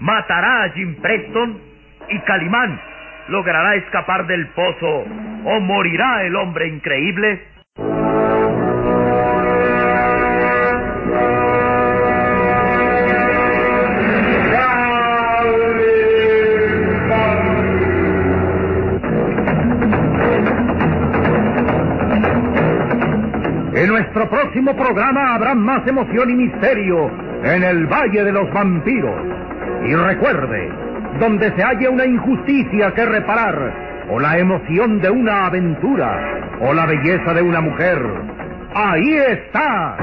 ¿Matará 0.00 0.64
a 0.64 0.70
Jim 0.70 0.96
Preston? 1.00 1.73
¿Y 2.08 2.18
Calimán 2.20 2.80
logrará 3.28 3.76
escapar 3.76 4.26
del 4.26 4.46
pozo 4.48 5.04
o 5.44 5.60
morirá 5.60 6.24
el 6.24 6.36
hombre 6.36 6.68
increíble? 6.68 7.54
En 23.74 23.88
nuestro 23.88 24.30
próximo 24.30 24.76
programa 24.76 25.34
habrá 25.34 25.54
más 25.54 25.86
emoción 25.86 26.30
y 26.30 26.34
misterio 26.34 27.10
en 27.42 27.62
el 27.62 27.86
Valle 27.86 28.24
de 28.24 28.32
los 28.32 28.50
Vampiros. 28.52 29.20
Y 29.84 29.94
recuerde, 29.94 30.70
donde 31.18 31.52
se 31.54 31.62
haya 31.62 31.90
una 31.90 32.04
injusticia 32.04 32.92
que 32.94 33.04
reparar, 33.04 34.04
o 34.10 34.20
la 34.20 34.38
emoción 34.38 35.00
de 35.00 35.10
una 35.10 35.46
aventura, 35.46 36.40
o 36.60 36.72
la 36.72 36.86
belleza 36.86 37.34
de 37.34 37.42
una 37.42 37.60
mujer, 37.60 37.98
ahí 38.74 39.16
está. 39.16 39.96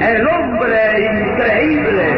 El 0.00 0.26
hombre 0.26 0.78
increíble. 1.04 2.17